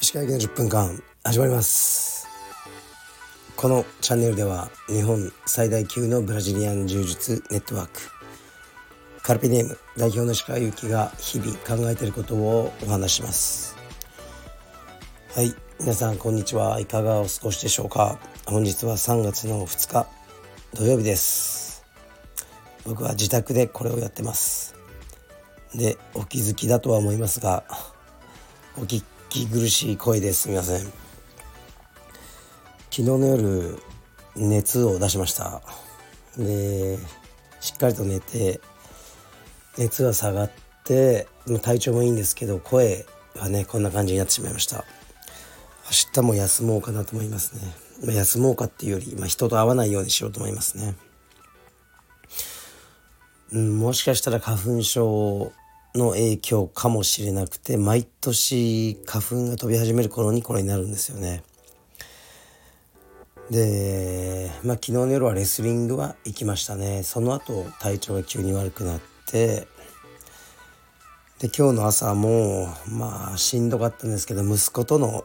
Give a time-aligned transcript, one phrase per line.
[0.00, 2.26] 石川県の10分間始まります。
[3.54, 8.00] このチャンネルでは日本最大級のブラジリアン柔術ネットワーク。
[9.22, 13.76] カルピネーム代表の石川祐希が日々考えていることをお話します。
[15.34, 16.80] はい皆さんこんにちは。
[16.80, 18.18] いかがお過ごしでしょうか。
[18.46, 20.06] 本日は3月の2日
[20.74, 21.61] 土曜日です。
[22.84, 24.74] 僕は自宅でこれをやってます。
[25.74, 27.64] でお気づきだとは思いますが
[28.76, 30.48] お聞き苦しい声です。
[30.48, 30.80] みません。
[30.80, 30.94] 昨
[32.90, 33.78] 日の夜
[34.36, 35.62] 熱を出しました。
[36.36, 36.98] で
[37.60, 38.60] しっかりと寝て
[39.78, 40.50] 熱は下がっ
[40.84, 41.26] て
[41.62, 43.06] 体調もいいんですけど声
[43.36, 44.84] はねこんな感じになってしまいました。
[45.84, 47.52] 明日も休もうかなと思います
[48.06, 50.94] ね、休もうかっていうより、まあ、人と会わないようにしようと思いますね。
[53.52, 55.52] うん、もしかしたら花粉症
[55.94, 61.42] の影響かもしれなくて毎年花粉が飛び始める頃にこれになるんですよね。
[63.50, 67.02] で、まあ、昨日の夜はレスリングは行きましたね。
[67.02, 69.68] その後体調が急に悪くなって
[71.38, 75.24] で今日の朝もまあしんどかったんですけど息子との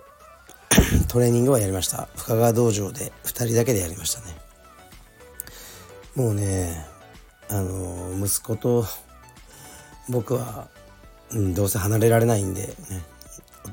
[1.07, 2.09] トレーニングはやりました。
[2.17, 4.35] 深川道場で2人だけでやりましたね。
[6.15, 6.96] もうね
[7.49, 8.85] あの息子と
[10.09, 10.67] 僕は、
[11.31, 12.73] うん、どうせ離れられないんでね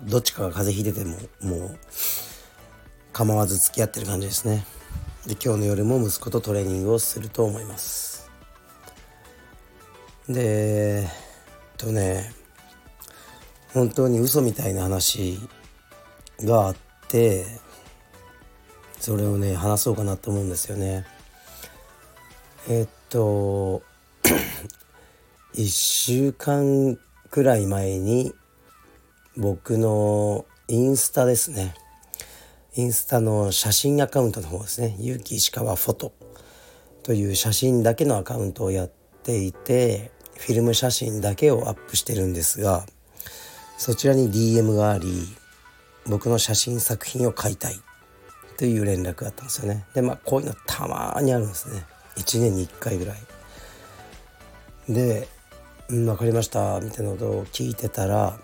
[0.05, 1.79] どっちかが風邪ひいててももう
[3.13, 4.65] 構わず付き合ってる感じですね。
[5.27, 8.31] で今日の夜も息子とトレーニングをすると思います。
[10.29, 12.33] でえっとね
[13.73, 15.39] 本当に嘘みたいな話
[16.43, 16.77] があっ
[17.09, 17.47] て
[18.99, 21.07] それをね話そうかなと思うんですよね。
[22.69, 23.83] えっと
[25.55, 26.99] 1週間
[27.31, 28.35] くらい前に
[29.37, 31.75] 僕のインスタですね。
[32.77, 34.97] インスタの写真アカウントの方ですね。
[34.99, 36.13] 結城石川フォト
[37.05, 38.91] という写真だけのアカウントをやっ
[39.23, 42.87] ていてフィルム写真だけをアップしてるんですが
[43.77, 45.29] そちらに DM があり
[46.07, 47.77] 僕の写真作品を買いたい
[48.57, 49.85] という連絡があったんですよね。
[49.95, 51.85] でまあこういうのたまにあるんですね。
[52.17, 53.19] 1年に1回ぐらい。
[54.89, 55.29] で
[55.89, 58.39] うん分かりましたみたいなことを聞いてたら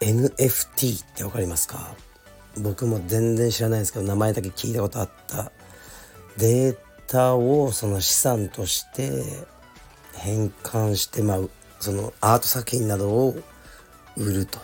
[0.00, 1.94] NFT って分かりますか？
[2.58, 5.52] 僕も全然知らないんですけど名前だけ聞いたことあった。
[6.36, 9.22] データをその資産として
[10.14, 11.38] 変換してまあ
[11.80, 13.34] そのアート作品などを
[14.16, 14.58] 売ると。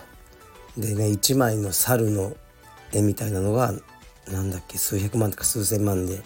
[0.77, 2.35] でね1枚の猿の
[2.91, 3.73] 絵みたいなのが
[4.27, 6.21] なんだっけ数百万とか数千万で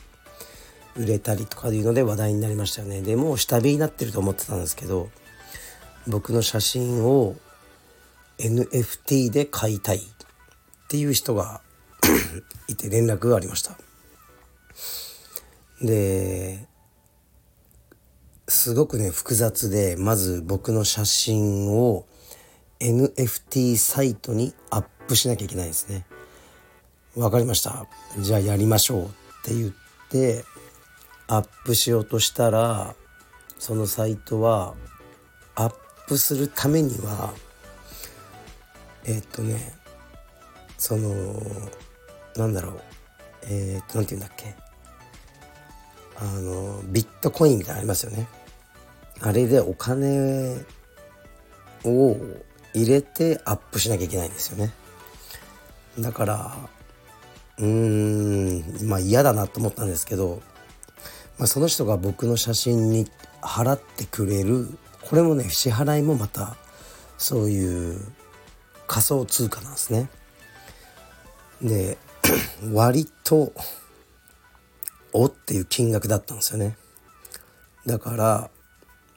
[0.95, 3.01] 売れたりとかいうので話題になりましたよね。
[3.01, 5.09] でもう下火になってると思ってたんですけど
[6.07, 7.35] 僕の写真を
[8.39, 10.01] NFT で買いたいっ
[10.89, 11.61] ていう人が
[12.67, 13.77] いて連絡がありました。
[15.81, 16.67] で
[18.47, 22.05] すごくね複雑でまず僕の写真を
[22.79, 26.05] NFT サイトにアップしなきゃいけないですね。
[27.15, 27.85] わかりました。
[28.19, 29.09] じゃあやりましょうっ
[29.43, 29.73] て言っ
[30.09, 30.43] て
[31.27, 32.95] アップしようとしたら
[33.57, 34.73] そのサイトは
[35.55, 35.73] アッ
[36.07, 37.33] プするためには
[39.05, 39.73] えー、っとね
[40.77, 41.41] その
[42.35, 42.81] なんだろう
[43.43, 44.55] えー、っと何て言うんだっけ。
[46.15, 48.27] あのビットコインみたいなのありますよね。
[49.21, 50.63] あれでお金
[51.83, 52.17] を
[52.73, 54.71] 入れてアップしなきゃいけないんですよね。
[55.99, 56.55] だから
[57.57, 60.41] うーんまあ嫌だなと思ったんですけど
[61.43, 63.05] まあ、その人が僕の写真に
[63.41, 64.69] 払ってくれる
[65.01, 66.55] これもね支払いもまた
[67.17, 67.99] そういう
[68.87, 70.09] 仮想通貨なんですね。
[71.61, 71.97] で
[72.71, 73.51] 割と
[75.11, 76.77] おっていう金額だったんですよね。
[77.85, 78.49] だから、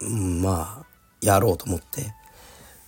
[0.01, 0.87] うん、まあ
[1.21, 2.13] やろうと思って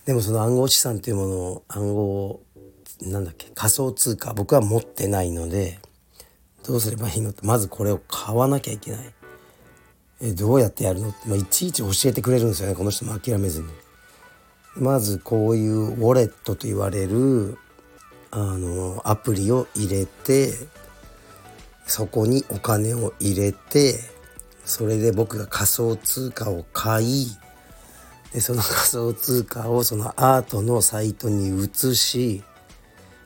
[0.03, 2.41] でもその暗号資産っていうものを暗号
[3.03, 5.79] なんだっけ仮想通貨僕は持ってないので
[6.65, 9.13] どうすればいいのってまずこれを買わなきゃいけない
[10.21, 11.09] えどうやってやるの？
[11.09, 13.67] って、まあ、いちいち教えてくれるんですよねこの人も諦めずに。
[14.75, 17.57] まずこういうウォレットと言われる
[18.31, 20.53] あのアプリを入れて
[21.85, 23.99] そこにお金を入れて
[24.63, 27.27] それで僕が仮想通貨を買い
[28.31, 32.43] でその仮想通貨をそのアートのサイトに移し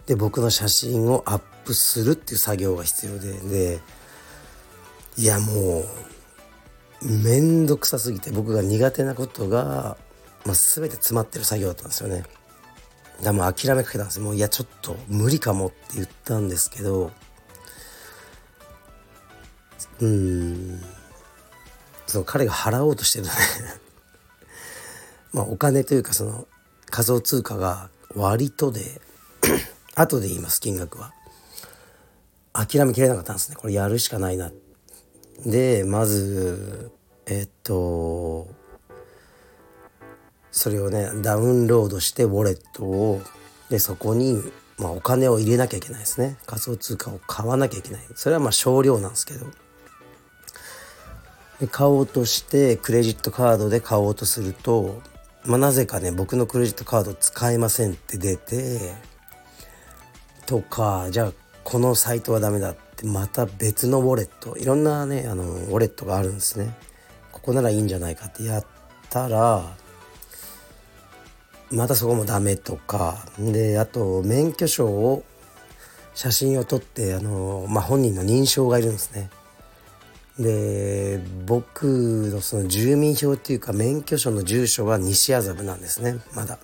[0.05, 3.79] で僕の写真をアップするっていう作業が必要でで
[5.17, 5.85] いやもう
[7.03, 9.97] 面倒くさすぎて僕が苦手なことが、
[10.45, 12.23] まあ、全て詰まってる作業だったんですよね。
[13.21, 14.19] でも諦めかけたんです。
[14.19, 17.11] もういやちょっと無理かもって言ったんですけど
[19.99, 20.81] うん。
[22.07, 23.31] そう彼が払おうとしてるね
[25.33, 26.47] まあお金というかその
[26.89, 29.01] 仮想通貨が割とで
[29.95, 31.13] 後で言います金額は。
[32.53, 33.55] 諦めきれなかったんですね。
[33.55, 34.51] これやるしかないな
[35.45, 36.91] でまず
[37.25, 38.47] えっと
[40.51, 43.21] それをねダウンロードしてウォレットを
[43.69, 44.39] でそこに、
[44.77, 46.37] まあ、お金を入れなきゃいけないですね。
[46.45, 48.01] 仮想通貨を買わなきゃいけない。
[48.13, 49.47] それはまあ少量なんですけど。
[51.59, 55.01] で買おうとしてクレジットカードで買おうとすると、
[55.45, 58.93] まあ、なぜかね僕のクレジットカード使えませんって出て
[60.45, 61.33] とかじゃあ
[61.63, 62.75] このサイトはダメだ。
[63.03, 64.57] ってまた別のウォレット。
[64.57, 66.73] いろんなねあのウォレットがあるんですね。
[67.31, 68.65] ここならいいんじゃないかってやっ
[69.09, 69.75] たら
[71.71, 73.25] またそこもダメとか。
[73.37, 75.23] であと免許証を
[76.15, 79.29] 写真を撮ってあの、まあ、本人の認証がいるんですね。
[80.39, 86.17] で僕のその住民票っていうか免許証の住所が西麻布なんですね。
[86.33, 86.57] まだ。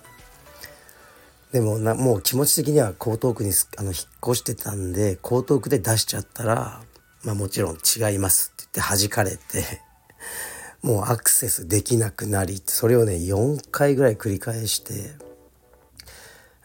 [1.52, 6.80] でもなもう気持ち的には江東区にあの引っ越してたんで江東区で出しちゃったら
[7.24, 9.80] まあもちろん違いますって言って弾かれて
[10.82, 15.12] もうアクセスできなくなりそれをね4回ぐらい繰り返して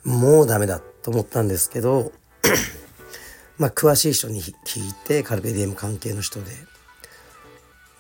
[0.04, 2.12] もうダメだと思ったんですけど
[3.58, 6.52] まあ詳しい人に聞いてカルペディエム関係の人で。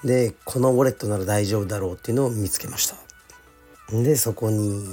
[0.03, 2.95] でこのウォレットなら大丈夫だろうっていうのを見つけました。
[3.91, 4.87] でそこに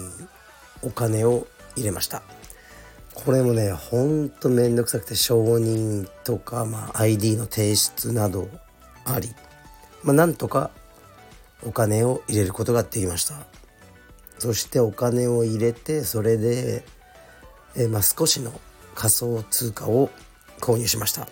[0.81, 1.47] お金を
[1.77, 2.23] 入れました。
[3.15, 8.49] これもねほんとめんどくさくて承認とか、まあ、ID の提出など
[9.05, 9.35] あり、
[10.03, 10.71] まあ、なんとか
[11.65, 13.35] お金を入れることができました。
[14.39, 16.85] そしてお金を入れてそれで、
[17.77, 18.53] えまあ、少しの
[18.95, 20.11] 仮想通貨を
[20.61, 21.29] 購入しました。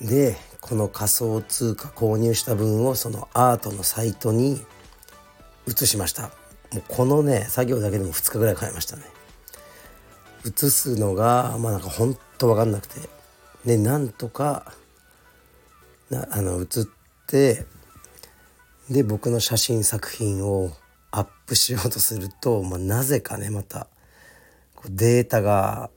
[0.00, 4.60] でこの仮想通貨購入した分をそのアートのサイトに
[5.66, 6.30] 移しました。
[6.72, 9.04] もうこのね作業だけでも2日ぐらいかかりましたね。
[10.44, 13.18] 移すのがまあなんかほんと分かんなくて。
[13.64, 14.72] でなんとか
[16.10, 16.66] なあの移っ
[17.26, 17.66] て
[18.88, 20.70] で僕の写真作品を
[21.10, 23.88] アップしようとすると、まあ、なぜかねまた
[24.88, 25.90] データが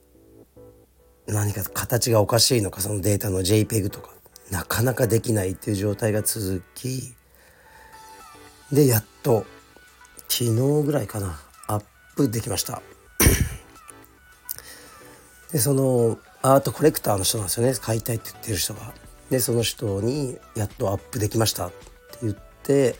[1.26, 4.10] 何か形がおかしいのかそのデータの JPEG とか
[4.50, 7.14] なかなかできないっていう状態が続き
[8.70, 9.46] でやっと
[10.32, 11.38] 昨日ぐらいかな。
[11.66, 11.84] アッ
[12.16, 12.80] プできました。
[15.52, 17.74] でそのアートコレクターの人なんですよね。
[17.74, 18.94] 買いたいって言ってる人が。
[19.28, 21.76] でその人に「やっとアップできました」って
[22.22, 22.96] 言って、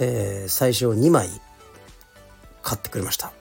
[0.00, 1.30] えー、最初2枚
[2.64, 3.32] 買ってくれました。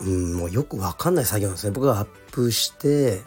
[0.00, 1.72] うんもうよく分かんない作業なんですね。
[1.72, 3.20] 僕がアップして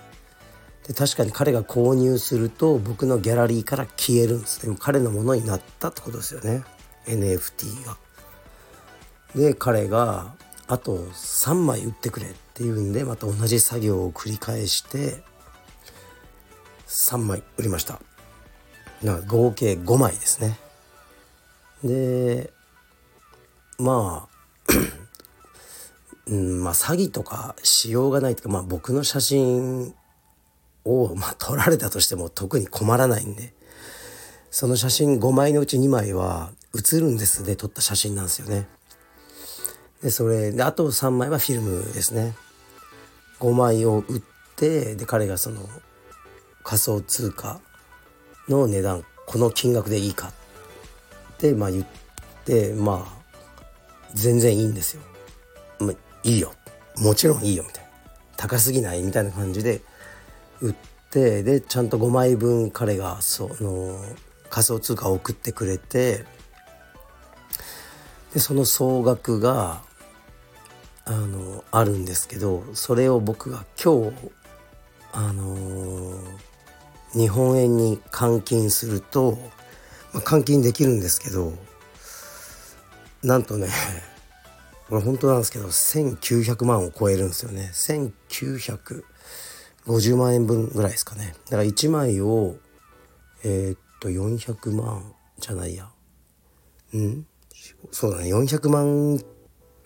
[0.88, 4.74] で確かに彼が購入すると僕のギャラリーから消えるんですね。
[4.80, 6.64] 彼のものになったってことですよね。
[7.08, 7.98] NFT が。
[9.36, 10.34] で彼が
[10.68, 15.22] あと3枚売ってくれっていうんでまた同じ作業を繰り返して
[16.88, 18.00] 3枚売りました
[19.04, 20.58] だから合計5枚ですね
[21.84, 22.52] で
[23.78, 24.34] まあ
[26.26, 29.94] うん、まあ詐欺とかしようがないというか、まあ、僕の写真
[30.86, 33.54] を、まあ、撮られたとしても特に困らないんで
[34.50, 38.68] その写真5枚のうち2枚は写るんですで撮った写真なんですよね。
[40.04, 42.36] でそれであと3枚はフィルムですね。
[43.40, 44.22] 5枚を売っ
[44.56, 45.62] てで彼がその
[46.64, 47.60] 仮想通貨
[48.50, 50.28] の値段この金額でいいか
[51.34, 51.86] ってまあ言っ
[52.46, 53.24] てまあ
[54.14, 55.02] 全然いいんですよ。
[55.80, 55.94] まあ、
[56.24, 56.54] いいよ
[56.98, 57.90] もちろんいいよみたいな
[58.36, 59.82] 高すぎないみたいな感じで
[60.62, 60.76] 売っ
[61.10, 64.04] てでちゃんと5枚分彼がその
[64.50, 66.26] 仮想通貨を送ってくれて
[68.34, 69.82] でその総額が
[71.06, 74.16] あのあるんですけどそれを僕が今日
[75.12, 76.18] あの
[77.14, 79.38] 日本円に換金すると、
[80.14, 81.54] まあ、換金できるんですけど
[83.22, 83.70] なんとね
[84.90, 87.72] これ本当なんですけど1900万を超えるんですよね。
[87.74, 91.36] 1950万円分ぐらいですかね。
[91.46, 92.58] だから1枚を
[93.44, 95.90] えー、っと400万じゃないや。
[96.94, 97.26] うん？
[97.92, 98.34] そうだね。
[98.34, 99.20] 400万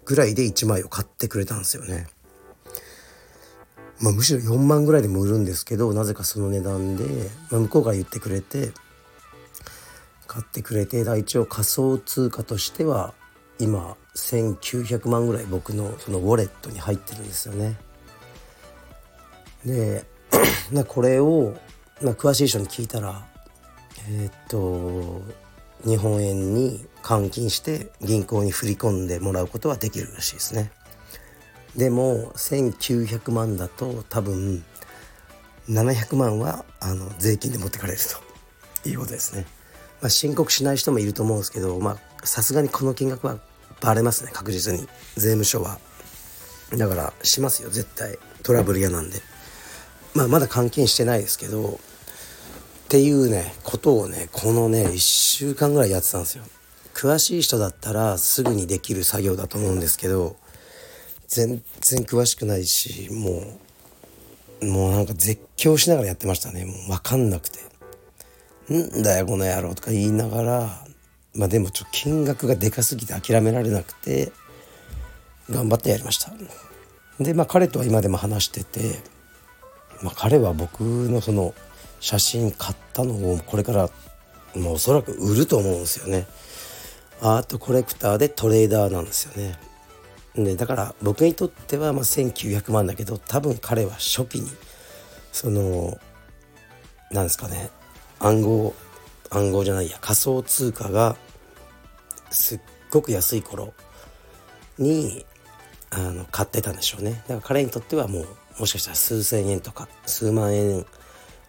[0.07, 2.07] ぐらいで1枚を買ってくれたんですよね
[3.99, 7.03] まあ、むしろ4万ぐらいでも売るんですけどなぜかその値段で、
[7.49, 8.71] まあ、向こうから言ってくれて
[10.27, 13.13] 買ってくれて一応仮想通貨としては
[13.59, 17.75] 今1900万ぐらい僕のそのウォレットに入ってるんですよね。
[19.65, 20.05] で
[20.87, 21.55] これを
[22.01, 23.25] 詳しい人に聞いたら
[24.09, 25.21] えー、っと
[25.85, 30.71] 日本円に換金して銀行に振り込んでもらうことはできるらしいですね。
[31.75, 34.63] でも1900万だと多分
[35.69, 37.99] 700万はあの税金で持ってかれる
[38.83, 39.45] ということですね。
[40.01, 41.79] まあ、申告しない人もいると思うんですけど
[42.23, 43.39] さすがにこの金額は
[43.81, 45.79] バレますね確実に税務署は。
[46.75, 49.21] だからしますよ絶対トラブル嫌なんで。
[50.13, 51.79] まあまだ換金してないですけど
[52.87, 56.45] っていうねことをねこのね1週間ぐらいやってたんですよ。
[56.93, 60.37] 詳しい人だったらすぐにできる作業だと思うんですけど
[61.27, 63.43] 全然詳しくないしも
[64.61, 66.63] うもうなんか絶叫しながらやってましたね。
[66.63, 67.59] もう分かんなくて
[68.73, 70.87] 「んだよこの野郎」とか言いながら
[71.35, 74.31] まあでもちょっと金額がでかすぎて諦められなくて
[75.49, 76.31] 頑張ってやりました。
[77.19, 79.01] でまあ彼とは今でも話してて、
[80.01, 81.53] まあ、彼は僕のその
[81.99, 83.89] 写真買ったのをこれから
[84.55, 86.27] もうおそらく売ると思うんですよね。
[87.21, 89.57] アートコレクターでトレーダーなんですよね。
[90.35, 94.49] でだから僕にとってはま1900万だけど多分彼は初期に
[95.31, 95.97] その
[97.11, 97.71] なんですかね
[98.19, 98.75] 暗号
[99.31, 101.15] 暗号じゃないや仮想通貨が
[102.29, 102.59] すっ
[102.91, 103.73] ごく安い頃
[104.77, 105.25] に
[105.89, 107.23] あの買ってたんでしょうね。
[107.27, 108.27] だから彼にとってはもう
[108.59, 110.85] もしかしたら数千円とか数万円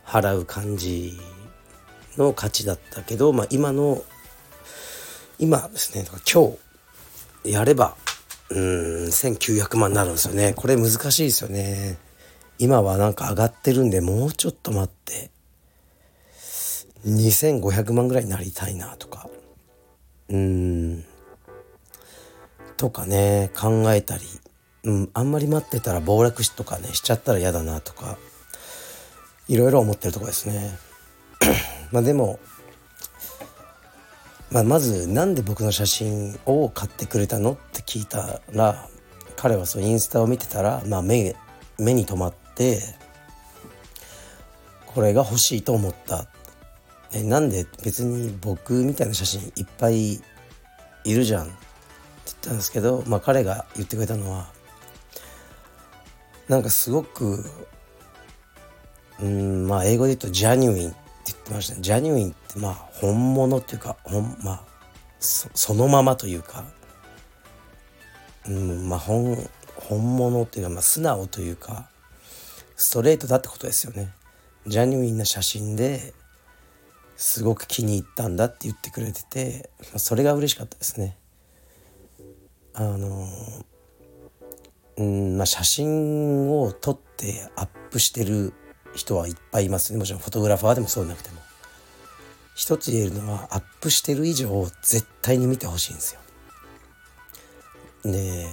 [0.09, 1.19] 払う感じ
[2.17, 4.03] の価値だったけど、まあ、今の
[5.39, 6.57] 今ですね今
[7.45, 7.95] 日やれば
[8.51, 10.55] うん1900万になるんですよね。
[10.55, 11.99] これ難しいですよね。
[12.59, 15.31] 今はなんか上がってるんでもうちょっと待って。
[17.07, 19.29] 2500万ぐらいになりたいなとか。
[20.31, 21.05] うん。
[22.79, 24.25] とかね考えたり、
[24.85, 28.17] うん、あんまり待ってたら暴落しとかねしちゃったら嫌だなとか。
[29.49, 30.79] いろいろ思ってるとこですね。
[31.91, 32.39] まあでも
[34.51, 38.89] まあ、まずなんで僕の写真を買ってくれたのって聞いたら
[39.37, 41.37] 彼はそのインスタを見てたら、まあ目、
[41.79, 42.81] 目に留まって
[44.87, 46.27] これが欲しいと思った。
[47.13, 50.15] えなんで別に僕みたいな写真いっぱい
[51.05, 51.53] いるじゃんって
[52.27, 54.51] 言ったんですけど、まあ、彼が言ってくれたのは
[56.49, 57.45] なんかすごく
[59.21, 60.97] うんまあ英語で言うとジャニュインって
[61.27, 64.63] 言ってましたジャニュインってまあ本物っていうかほんまあ
[65.19, 66.65] そのままというか
[68.47, 69.37] うんまあ本
[69.75, 71.89] 本物っていうか、まあ、素直というか
[72.77, 74.13] ストレートだってことですよね。
[74.67, 76.13] ジャニュインな写真で
[77.17, 81.17] すごく気に入ったんだって言ってくれてて、まあ、それが嬉しかったですね。
[82.75, 83.27] あの
[84.99, 88.53] うんまあ写真を撮ってアップしてる
[88.99, 89.97] 人はいっぱいいます。
[89.97, 91.41] もちろんフォトグラファーでもそうなくても。
[92.55, 96.21] 一つ言えるのはアップしてる以上絶対に見てほしいんですよ。
[98.05, 98.49] で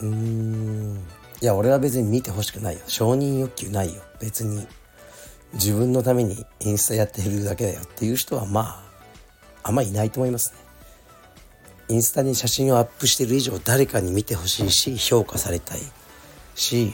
[0.00, 1.06] うーん。
[1.40, 2.80] いや俺は別に見てほしくないよ。
[2.88, 4.02] 承認欲求ないよ。
[4.20, 4.66] 別に
[5.54, 8.84] 自分のためにインスタやってるだけだよっていう人はま
[9.62, 10.58] ああんまいないと思いますね。
[11.88, 15.80] インスタに写真をアップしてる以上誰かに見てほしいし評価されたい
[16.54, 16.92] し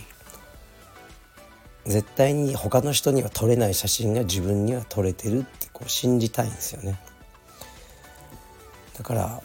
[1.89, 7.01] 絶対に他の人には撮れない写真が自分には撮れてるってこう信じたいんですよね。
[8.97, 9.43] だから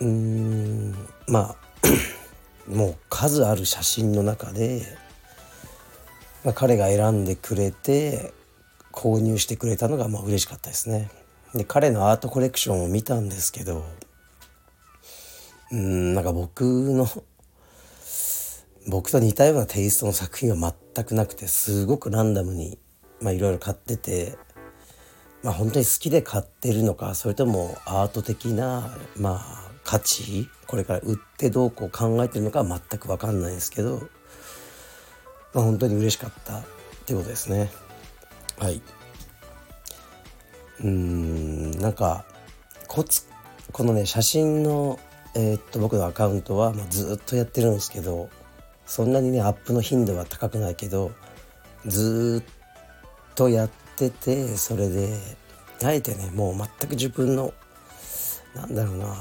[0.00, 0.94] うーん
[1.28, 1.56] まあ
[2.66, 4.86] もう数ある写真の中で、
[6.44, 8.32] まあ、彼が選んでくれて
[8.90, 11.10] 購入してくれたのがまあ嬉しかったですね。
[11.54, 13.84] で彼のアートコレクションを見たんですけど
[15.70, 17.06] うんなんか僕の
[18.86, 22.78] 僕と似たようなテイストの作品は全くなくてすごくランダムに
[23.22, 24.36] いろいろ買ってて、
[25.42, 34.00] まあ、本当に好きで買ってるのかそれともアート的な、まあ、価値これから売ってどうこう考えてるのかは全く分かんないですけど、
[35.54, 36.64] まあ、本当に嬉しかったっ
[37.06, 37.70] てことですね。
[38.58, 38.82] はい
[40.82, 42.24] うんなんか
[42.88, 43.22] コツ
[43.72, 44.98] このね写真の、
[45.34, 48.28] えー、っと僕のアカウントは、まあ、ずっとやってるんですけど
[48.86, 51.12] そんなにねアップの頻度は高くないけど
[51.86, 55.18] ずっとやっててそれで
[55.82, 57.52] あえてねもう全く自分の
[58.54, 59.16] なんだろうな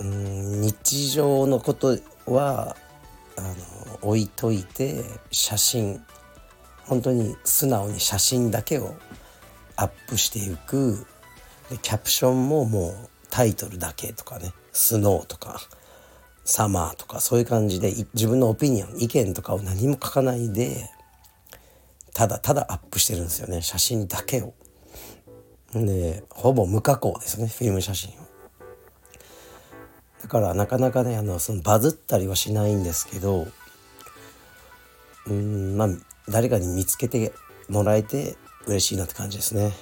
[0.00, 2.76] うん日常のことは
[3.36, 3.54] あの
[4.02, 6.02] 置いといて写真
[6.86, 8.94] 本当に素直に写真だけを
[9.76, 11.06] アップしていく。
[11.70, 15.60] でキャプションももうタイトルだけとかねスノーとか
[16.44, 20.90] サマーとかそういう感じで自分のオピニオン意見とかを何も書かないで
[22.12, 24.54] ただただアップしてるんですよね写真だけを。
[25.72, 28.14] でほぼ無加工ですねフィルム写真を。
[30.22, 33.46] だからなかなかねあのそのバズったりはしないんですけど
[35.26, 35.88] うんまあ
[36.28, 37.32] 誰かに見つけて
[37.68, 38.36] もらえて
[38.66, 39.72] 嬉しいなって感じですね。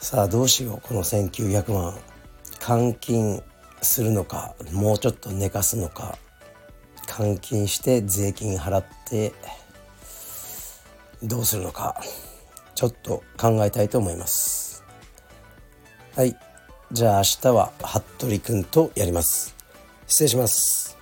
[0.00, 1.94] さあどうしようこの1900万
[2.60, 3.42] 換金
[3.84, 6.18] するのかもうちょっと寝かすのか
[7.06, 9.32] 換金して税金払って
[11.22, 12.00] どうするのか
[12.74, 14.82] ちょっと考えたいと思います。
[16.16, 16.36] はい。
[16.92, 19.54] じゃあ明日は服部くんとやります。
[20.06, 20.93] 失礼します。